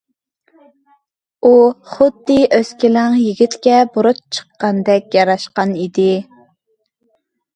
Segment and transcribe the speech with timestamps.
[1.47, 1.51] ئۇ
[1.89, 6.09] خۇددى ئۆسكىلەڭ يىگىتكە بۇرۇت چىققاندەك ياراشقان ئىدى.